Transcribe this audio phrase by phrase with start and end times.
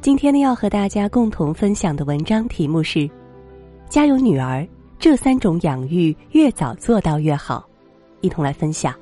[0.00, 3.10] 今天呢，要和大家共同分享的文章题目是
[3.90, 4.66] “家有女儿，
[4.96, 7.68] 这三种养育越早做到越好”，
[8.22, 8.94] 一同来分享。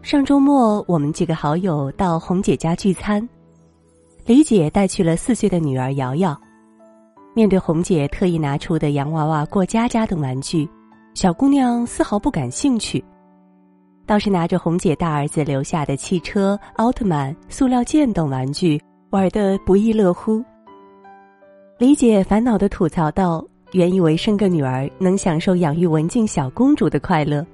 [0.00, 3.28] 上周末，我们几个好友到红姐家聚餐，
[4.26, 6.40] 李姐带去了四岁的女儿瑶瑶。
[7.34, 10.68] 面对红姐特意拿出的洋娃娃、过家家等玩具，
[11.14, 13.04] 小姑娘丝毫不感兴趣，
[14.06, 20.42] 倒是拿着红姐大儿子留下的汽车、奥特曼、塑料剑等玩具玩得不亦乐乎。
[21.78, 27.44] 李姐烦恼的吐槽道：“原以为生个女儿能享受养育文静小公主的快乐，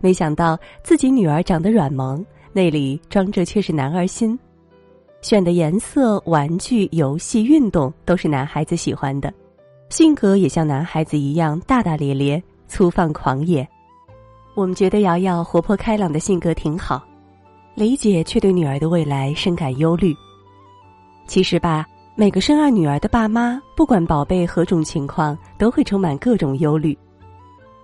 [0.00, 4.38] 没想到自己女儿长得软萌，内里装着却是男儿心。”
[5.22, 9.32] 选的颜色、玩具、游戏、运动都是男孩子喜欢的，
[9.88, 13.66] 性格也像男孩子一样大大咧咧、粗放狂野。
[14.56, 17.02] 我们觉得瑶瑶活泼开朗的性格挺好，
[17.74, 20.16] 李姐却对女儿的未来深感忧虑。
[21.26, 26.96] 其实吧，每个生二女儿的爸妈，不管宝贝何种情况，都会充满各种忧虑。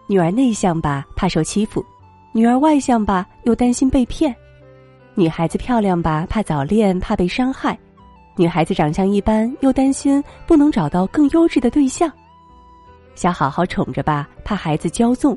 [0.06, 1.84] 女儿内向吧，怕受欺负；
[2.32, 4.34] 女儿外向吧，又担心被骗。
[5.14, 7.76] 女孩子漂亮吧，怕早恋，怕被伤害；
[8.34, 12.10] 女孩子长相一般，又担心不能找到更优质的对象。
[13.14, 15.36] 想好好宠着吧，怕孩子骄纵；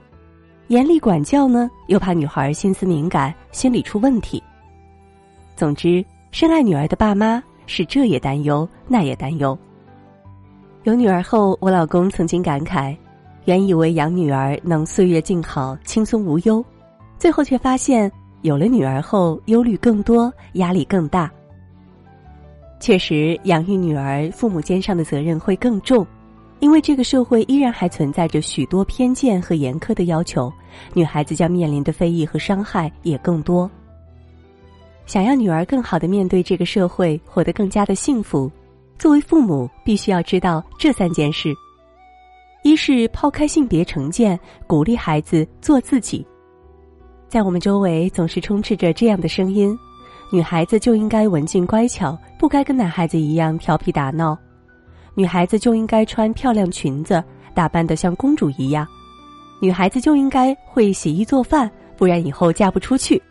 [0.67, 4.41] 严厉管教呢，又怕女孩心思敏感，心理出问题。
[5.55, 9.57] 总之，深爱女儿的爸妈是这也担忧，那也担忧。
[10.83, 12.95] 有女儿后，我老公曾经感慨：
[13.45, 16.65] 原以为养女儿能岁月静好、轻松无忧，
[17.17, 18.11] 最后却发现。
[18.41, 21.31] 有了女儿后，忧虑更多，压力更大。
[22.79, 26.05] 确实，养育女儿，父母肩上的责任会更重，
[26.59, 30.51] 因为这个社会依然还存在着许多偏见和严苛的要求，
[30.93, 33.69] 女孩子将面临的非议和伤害也更多。
[35.05, 38.51] 想要女儿更好的面对这个社会，活得更加的幸福，
[38.97, 41.53] 作为父母必须要知道这三件事：
[42.63, 46.25] 一是抛开性别成见，鼓励孩子做自己。
[47.27, 49.77] 在我们周围总是充斥着这样的声音：
[50.31, 54.35] 女孩子就应该文静乖巧，不该跟男孩子一样调皮打闹；
[55.15, 58.85] 女孩子就应该穿漂亮裙子，打扮得像公主一样；
[59.59, 63.21] 女孩子就应该会洗衣做饭，不然以后嫁不出去。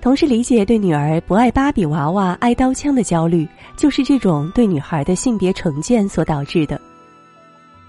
[0.00, 6.78] 同时，理解对女儿不爱芭比娃娃、爱刀枪的焦虑，就是这种对女孩的性别成见所导致的。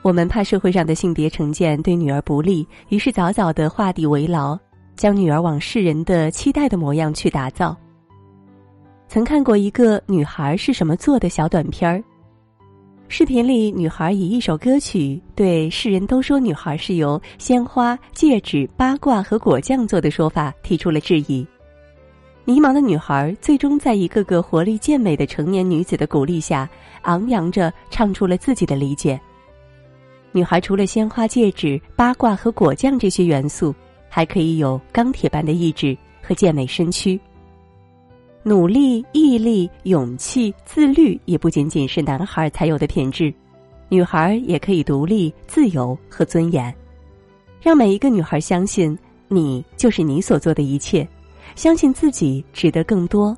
[0.01, 4.57] 我们怕社会上的性别成见对女儿不利，于是早早的画地为牢。
[4.95, 7.75] 将女儿往世人的期待的模样去打造。
[9.09, 12.01] 曾看过一个女孩是什么做的小短片儿，
[13.07, 21.45] 视频里女孩以一首歌曲对世人都说女孩是由鲜花、戒指、八卦和果酱做的说法提出了质疑。
[22.43, 26.69] 迷茫的女孩最终在一个个活力健美的成年女子的鼓励下，
[27.03, 29.19] 昂扬着唱出了自己的理解。
[30.31, 33.73] 女孩除了鲜花、戒指、八卦和果酱这些元素。
[34.07, 37.19] 还可以有钢铁般的意志和健美身躯。
[38.47, 43.33] 努力、毅力、勇气、自律也不仅仅是男孩才有的品质，
[43.89, 46.71] 女孩也可以独立、自由和尊严。
[47.59, 48.95] 让每一个女孩相信，
[49.27, 51.07] 你就是你所做的一切，
[51.55, 53.35] 相信自己值得更多。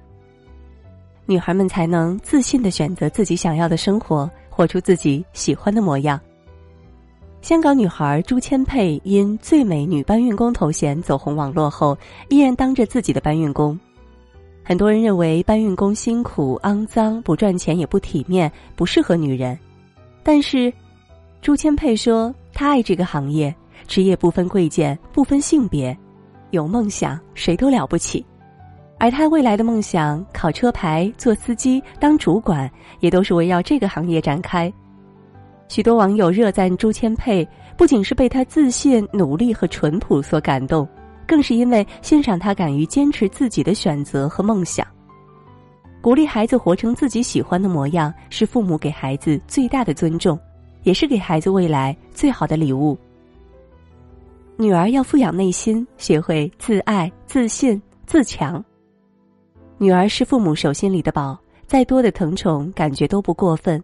[1.26, 6.20] 女孩们才能自信的选择自己想要的生活，活出自己喜欢的模样。
[7.42, 11.98] 香港女孩朱千佩因最美女搬运工头衔走红网络后，
[12.28, 13.80] 依然当着自己的搬运工。
[14.68, 19.58] 很多人认为搬运工辛苦、肮脏、不赚钱也不体面，不适合女人。
[20.24, 20.74] 但是，
[21.42, 23.56] 朱千佩说她爱这个行业，
[23.88, 25.98] 职业不分贵贱，不分性别，
[26.52, 28.26] 有梦想谁都了不起。
[28.98, 34.70] 而她未来的梦想，考车牌、做司机、当主管，也都是围绕这个行业展开。
[35.70, 37.48] 许多网友热赞朱千佩，
[37.78, 40.86] 不仅是被她自信、努力和淳朴所感动，
[41.28, 44.88] 更是因为欣赏他敢于坚持自己的选择和梦想。
[46.02, 50.40] 鼓励孩子活成自己喜欢的模样，是父母给孩子最大的尊重，
[50.84, 52.98] 也是给孩子未来最好的礼物。
[54.56, 58.64] 女儿要富养内心，学会自爱、自信、自强。
[59.78, 63.84] 女儿是父母手心里的宝，再多的疼宠感觉都不过分。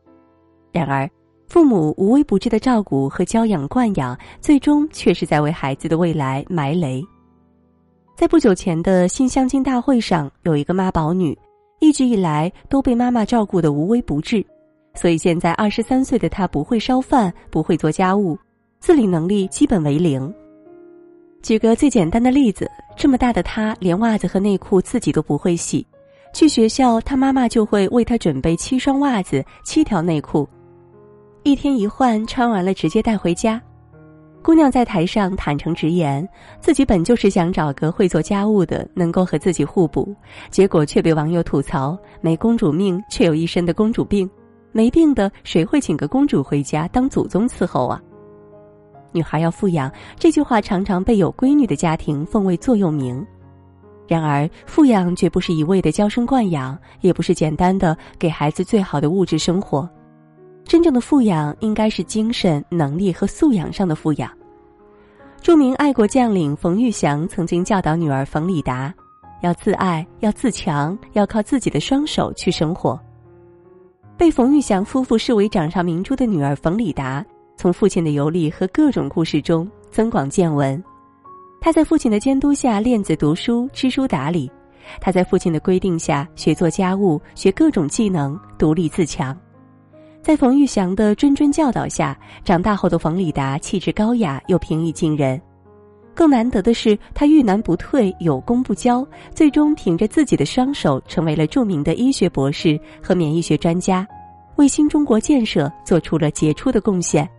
[0.72, 1.10] 然而。
[1.50, 7.04] 父母无微不至的照顾和娇养惯养，最终却是在为孩子的未来埋雷。
[8.16, 11.38] 在不久前的新相亲大会上，有一个妈宝女，
[11.80, 14.46] 一直以来都被妈妈照顾的无微不至，
[14.94, 18.38] 所以现在二十三岁的她不会烧饭，不会做家务，
[18.80, 20.32] 自理能力基本为零。
[21.42, 25.86] 举个最简单的例子，这么大的她连袜子和内裤自己都不会洗，
[26.34, 30.48] 去学校，他妈妈就会为他准备七双袜子、七条内裤，
[31.42, 33.60] 一天一换，穿完了直接带回家。
[34.44, 36.28] 姑娘在台上坦诚直言，
[36.60, 40.14] 自己本就是想找个会做家务的，能够和自己互补，
[40.50, 44.30] 结果却被网友吐槽没公主命，却有一身的公主病。
[44.74, 48.02] 没病的谁会请个公主回家当祖宗伺候啊？
[49.14, 53.26] 女孩要富养这句话常常被有闺女的家庭奉为座右铭。
[54.10, 59.90] 然而，富养绝不是一味的娇生惯养，也不是简单的给孩子最好的物质生活。
[60.66, 64.32] 真正的富养应该是精神、能力和素养上的富养。
[65.42, 68.94] 著名爱国将领冯玉祥曾经教导女儿冯李达，
[69.42, 73.00] 要自爱，要自强，要靠自己的双手去生活。
[74.16, 77.26] 被冯玉祥夫妇视为掌上明珠的女儿冯李达，
[77.58, 80.82] 从父亲的游历和各种故事中增广见闻。
[81.60, 84.48] 她在父亲的监督下练字读书、知书达理；
[85.02, 89.38] 她在父亲的规定下学做家务、学各种技能，独立自强。
[90.24, 95.40] 在冯玉祥的谆谆教导下，长大后的冯李达气质高雅又平易近人。
[96.16, 99.06] 更难得的是，他遇难不退，有功不骄，
[99.36, 104.08] 最终凭着自己的双手成为了著名的医学博士和免疫学专家，
[104.56, 107.30] 为新中国建设做出了杰出的贡献。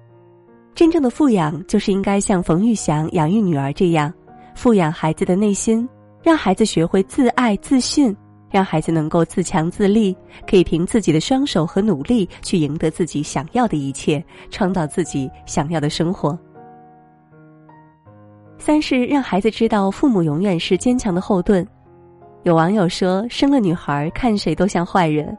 [0.74, 4.12] 真正的富养，就是应该像冯玉祥养育女儿这样，
[4.54, 5.88] 富养孩子的内心，
[6.22, 8.14] 让孩子学会自爱自信。
[8.54, 10.16] 让孩子能够自强自立，
[10.48, 16.38] 可以凭自己的双手和努力去赢得自己想要的一切，创造自己想要的生活。
[18.56, 21.66] 三是让孩子知道父母永远是坚强的后盾。
[22.44, 25.36] 有网友说，生了女孩看谁都像坏人，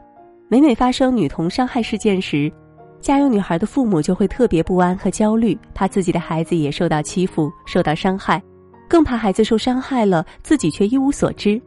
[0.48, 2.52] 每每发生女童伤害事件时，
[3.00, 8.42] 家有女孩的父母就会特别不安和焦虑，怕自己的孩子也受到欺负、受到伤害，
[8.86, 11.58] 更怕孩子受伤害了自己却一无所知。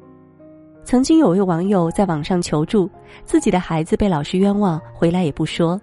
[0.89, 2.89] 曾经有位网友在网上求助，
[3.23, 5.79] 自己的孩子被老师冤枉，回来也不说。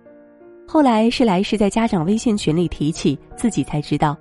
[0.66, 4.18] 后来是来世在家长微信群里提起，自己才知道。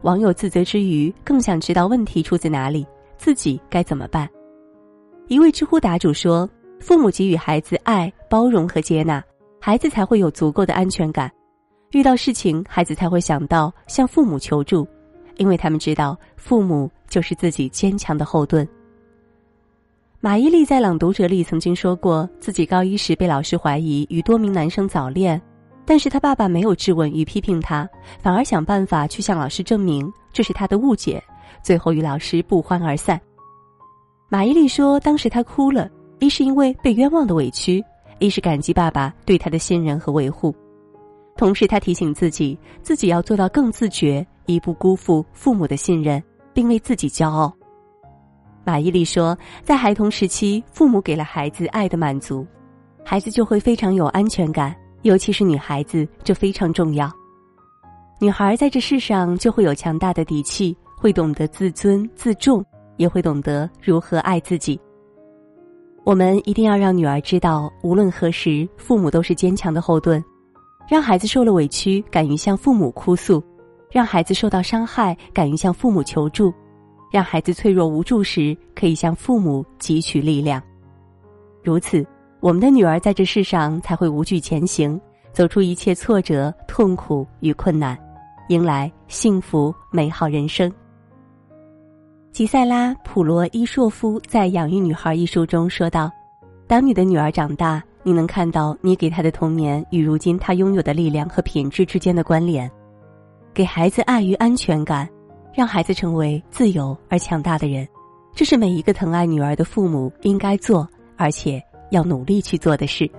[0.00, 2.86] 网友自责之余，更想知道问题出自哪里，
[3.18, 4.26] 自己该怎么办。
[5.26, 6.48] 一位知乎答主说
[6.80, 9.22] ：“父母给予孩子爱、包容和接纳，
[9.60, 11.30] 孩子才会有足够的安全感。
[11.90, 14.88] 遇到事情，孩子才会想到向父母求助，
[15.36, 18.66] 因为他们知道父母就是自己坚强的后盾。”
[20.20, 25.40] 马伊琍在《朗读者》里曾经说过，自己高一时被老师怀疑与多名男生早恋，
[25.86, 27.88] 但是他爸爸没有质问与批评他，
[28.20, 31.22] 反而想办法去向老师证明这是他的误解，
[31.62, 33.20] 最后与老师不欢而散。
[34.28, 35.88] 马伊琍说，当时他哭了，
[36.18, 37.80] 一是因为被冤枉的委屈，
[38.18, 40.52] 一是感激爸爸对他的信任和维护，
[41.36, 46.20] 同时他提醒自己，自己要做到更自觉，以不辜负父母的信任，
[46.52, 47.54] 并为自己骄傲。
[48.68, 52.46] 马伊琍说，在孩童时期，父母给了孩子爱的满足，
[53.02, 57.10] 孩子就会非常有安全感，尤其是女孩子，这非常重要。
[58.20, 62.62] 女孩在这世上就会有强大的底气，会懂得自尊自重，
[62.98, 64.78] 也会懂得如何爱自己。
[66.04, 70.22] 我们一定要让女儿知道，无论何时，父母都是坚强的后盾，
[70.86, 73.42] 让孩子受了委屈敢于向父母哭诉，
[73.90, 76.52] 让孩子受到伤害敢于向父母求助。
[77.10, 80.62] 让孩子脆弱无助时，可以向父母汲取力量。
[81.62, 82.06] 如此，
[82.40, 85.00] 我们的女儿在这世上才会无惧前行，
[85.32, 87.98] 走出一切挫折、痛苦与困难，
[88.48, 90.72] 迎来幸福美好人生。
[92.30, 96.10] 吉塞拉·普罗伊硕夫在《养育女孩》一书中说道
[96.68, 102.70] ：“当你的女儿长大，你能看到你给她的童年与如今她拥有的力量和品质之间的关联，
[103.52, 105.08] 给孩子爱与安全感。”
[105.58, 107.84] 让孩子成为自由而强大的人，
[108.32, 111.60] 这是每一个疼爱女儿的父母应该做，而且
[111.90, 113.10] 要努力去做的事。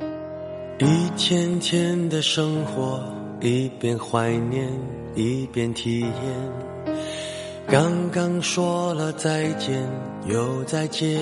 [0.77, 3.03] 一天天的生活，
[3.41, 4.71] 一边怀念，
[5.15, 6.95] 一边体验。
[7.67, 9.85] 刚刚说了再见，
[10.25, 11.19] 又再见。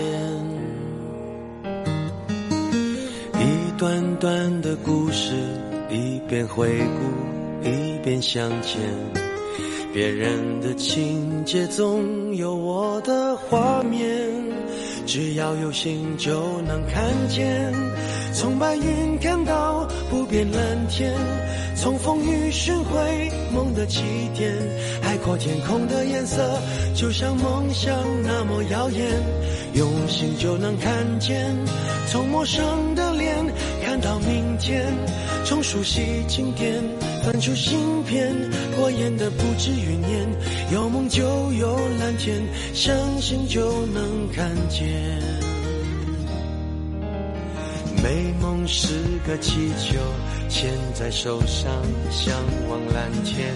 [3.33, 5.33] 一段段的故事，
[5.89, 9.26] 一边回顾，一边向前。
[9.97, 14.05] 别人的情节总有我的画面，
[15.07, 17.73] 只要有心就能看见。
[18.31, 21.11] 从白云看到不变蓝天，
[21.75, 24.03] 从风雨寻回梦的起
[24.35, 24.53] 点。
[25.01, 26.47] 海阔天空的颜色，
[26.93, 29.03] 就像梦想那么耀眼。
[29.73, 31.57] 用心就能看见，
[32.05, 33.06] 从陌生的
[34.01, 34.85] 到明天，
[35.45, 36.83] 从熟悉经典。
[37.23, 38.33] 翻出新篇，
[38.77, 40.27] 过眼的不止云烟，
[40.71, 41.23] 有梦就
[41.53, 42.41] 有蓝天，
[42.73, 44.87] 相信就能看见。
[48.01, 48.93] 美梦是
[49.27, 49.99] 个气球，
[50.47, 51.69] 牵在手上，
[52.09, 52.33] 向
[52.69, 53.53] 往蓝天。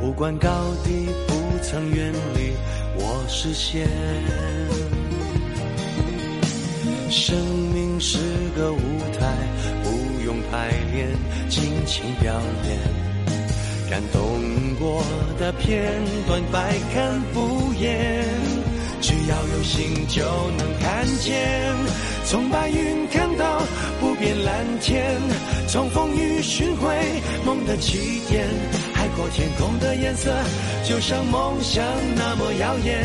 [0.00, 0.48] 不管高
[0.84, 2.52] 低，不曾远离
[2.98, 3.88] 我视线。
[7.10, 7.36] 生
[7.72, 8.18] 命是
[8.56, 8.78] 个舞
[9.18, 9.34] 台，
[9.82, 11.08] 不用排练，
[11.48, 12.32] 尽情表
[12.68, 12.78] 演。
[13.88, 14.20] 感动
[14.80, 15.02] 过
[15.38, 18.24] 的片段，百看不厌。
[19.00, 20.24] 只要有心，就
[20.58, 21.72] 能看见。
[22.24, 23.62] 从白云看到
[24.00, 25.20] 不变蓝天，
[25.68, 26.96] 从风雨寻回
[27.44, 28.48] 梦的起点。
[28.92, 30.34] 海阔天空的颜色，
[30.84, 31.84] 就像梦想
[32.16, 33.04] 那么耀眼。